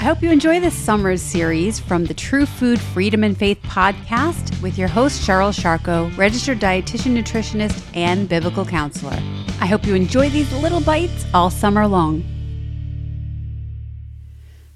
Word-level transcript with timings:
I 0.00 0.04
hope 0.04 0.22
you 0.22 0.30
enjoy 0.30 0.60
this 0.60 0.76
summer's 0.76 1.20
series 1.20 1.80
from 1.80 2.04
the 2.04 2.14
True 2.14 2.46
Food 2.46 2.80
Freedom 2.80 3.24
and 3.24 3.36
Faith 3.36 3.60
podcast 3.64 4.62
with 4.62 4.78
your 4.78 4.86
host, 4.86 5.26
Cheryl 5.26 5.52
Sharko, 5.52 6.16
registered 6.16 6.60
dietitian, 6.60 7.20
nutritionist, 7.20 7.84
and 7.96 8.28
biblical 8.28 8.64
counselor. 8.64 9.18
I 9.60 9.66
hope 9.66 9.84
you 9.84 9.96
enjoy 9.96 10.30
these 10.30 10.52
little 10.62 10.80
bites 10.80 11.26
all 11.34 11.50
summer 11.50 11.88
long. 11.88 12.22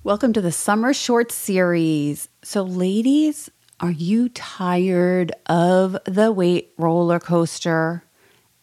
Welcome 0.03 0.33
to 0.33 0.41
the 0.41 0.51
Summer 0.51 0.93
Short 0.93 1.31
Series. 1.31 2.29
So, 2.43 2.65
ladies, 2.65 3.49
are 3.79 3.93
you 3.93 4.29
tired 4.29 5.31
of 5.47 5.97
the 6.05 6.33
weight 6.33 6.73
roller 6.79 7.21
coaster? 7.21 8.03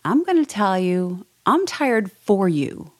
I'm 0.03 0.25
going 0.25 0.43
to 0.43 0.45
tell 0.45 0.77
you, 0.77 1.25
I'm 1.45 1.65
tired 1.65 2.11
for 2.11 2.49
you. 2.49 2.91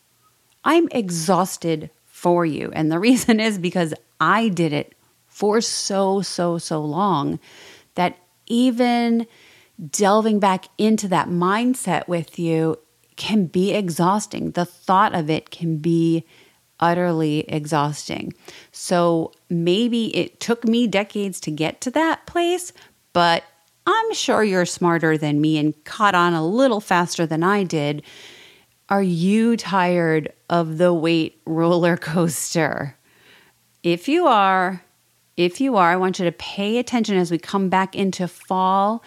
I'm 0.64 0.88
exhausted 0.94 1.89
for 2.20 2.46
you. 2.46 2.70
And 2.74 2.92
the 2.92 3.00
reason 3.09 3.40
is 3.40 3.58
because 3.58 3.94
I 4.20 4.50
did 4.50 4.73
it 4.73 4.96
for 5.27 5.62
so, 5.62 6.22
so, 6.22 6.58
so 6.58 6.82
long 6.82 7.40
that 7.96 8.18
even 8.48 9.26
delving 9.90 10.40
back 10.40 10.66
into 10.77 11.08
that 11.08 11.30
mindset 11.30 12.08
with 12.08 12.38
you 12.38 12.77
can 13.16 13.46
be 13.46 13.72
exhausting. 13.74 14.52
The 14.52 14.66
thought 14.66 15.16
of 15.16 15.30
it 15.30 15.50
can 15.50 15.77
be 15.77 16.26
utterly 16.80 17.41
exhausting. 17.50 18.34
So 18.72 19.32
maybe 19.49 20.16
it 20.16 20.40
took 20.40 20.66
me 20.66 20.88
decades 20.88 21.40
to 21.41 21.52
get 21.52 21.82
to 21.82 21.91
that 21.91 22.26
place, 22.26 22.74
but 23.13 23.44
I'm 23.86 24.13
sure 24.13 24.44
you're 24.44 24.66
smarter 24.66 25.18
than 25.18 25.41
me 25.41 25.58
and 25.58 25.84
caught 25.84 26.16
on 26.16 26.34
a 26.34 26.46
little 26.46 26.80
faster 26.80 27.26
than 27.26 27.44
I 27.44 27.63
did. 27.63 28.04
Are 28.89 29.03
you 29.03 29.55
tired 29.55 30.34
of 30.49 30.79
the 30.79 30.91
weight 30.91 31.39
roller 31.45 31.95
coaster? 31.95 32.98
If 33.84 34.07
you 34.07 34.25
are, 34.25 34.84
if 35.37 35.62
you 35.62 35.76
are, 35.76 35.91
I 35.91 35.96
want 35.96 36.18
you 36.18 36.26
to 36.26 36.31
pay 36.31 36.79
attention 36.79 37.15
as 37.15 37.29
we 37.29 37.37
come 37.37 37.70
back 37.70 37.96
into 37.96 38.27
fall. 38.27 39.04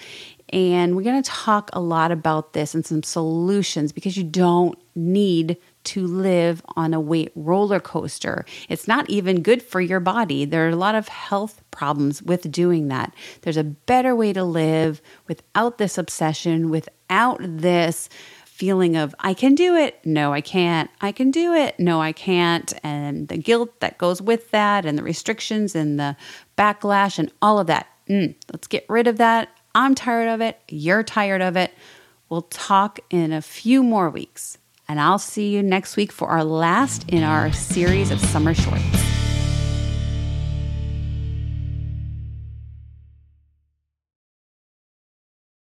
And 0.51 0.95
we're 0.95 1.03
going 1.03 1.21
to 1.21 1.29
talk 1.29 1.71
a 1.73 1.81
lot 1.81 2.13
about 2.13 2.53
this 2.53 2.75
and 2.75 2.87
some 2.87 3.03
solutions 3.03 3.91
because 3.91 4.17
you 4.17 4.23
don't 4.23 4.79
need 4.95 5.57
to 5.85 6.07
live 6.07 6.63
on 6.77 6.95
a 6.95 7.01
weight 7.01 7.33
roller 7.35 7.81
coaster. 7.81 8.45
It's 8.69 8.87
not 8.87 9.11
even 9.11 9.43
good 9.43 9.63
for 9.63 9.81
your 9.81 9.99
body. 9.99 10.45
There 10.45 10.65
are 10.65 10.71
a 10.71 10.77
lot 10.77 10.95
of 10.95 11.09
health 11.09 11.61
problems 11.73 12.23
with 12.23 12.53
doing 12.53 12.87
that. 12.89 13.15
There's 13.41 13.57
a 13.57 13.65
better 13.65 14.15
way 14.15 14.33
to 14.33 14.45
live 14.45 15.03
without 15.27 15.79
this 15.79 15.99
obsession, 15.99 16.71
without 16.71 17.39
this 17.41 18.09
feeling 18.63 18.97
of, 18.97 19.13
I 19.19 19.35
can 19.35 19.57
do 19.57 19.75
it. 19.75 19.99
No, 20.05 20.33
I 20.33 20.41
can't. 20.41 20.89
I 21.01 21.11
can 21.11 21.33
do 21.33 21.53
it. 21.53 21.81
No, 21.81 22.01
I 22.01 22.13
can't. 22.13 22.73
And 22.85 23.27
the 23.27 23.37
guilt 23.37 23.81
that 23.81 23.99
goes 23.99 24.23
with 24.23 24.53
that, 24.53 24.87
and 24.87 24.97
the 24.97 25.03
restrictions, 25.03 25.75
and 25.75 25.99
the 25.99 26.17
backlash, 26.57 27.19
and 27.19 27.33
all 27.43 27.59
of 27.59 27.67
that. 27.67 27.89
Mm, 28.09 28.37
let's 28.53 28.69
get 28.69 28.87
rid 28.89 29.09
of 29.09 29.19
that. 29.19 29.49
I'm 29.75 29.97
tired 29.97 30.29
of 30.29 30.41
it. 30.41 30.61
You're 30.69 31.03
tired 31.03 31.43
of 31.43 31.57
it. 31.57 31.75
We'll 32.29 32.43
talk 32.43 33.01
in 33.11 33.33
a 33.33 33.43
few 33.43 33.83
more 33.83 34.11
weeks 34.11 34.59
and 34.89 35.01
I'll 35.01 35.19
see 35.19 35.49
you 35.49 35.63
next 35.63 35.97
week 35.97 36.13
for 36.13 36.29
our 36.29 36.45
last 36.45 37.09
in 37.09 37.25
our 37.25 37.53
series 37.53 38.13
of 38.13 38.21
summer 38.21 38.55
shorts. 38.55 39.12